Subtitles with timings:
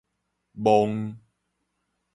[0.63, 1.15] 妄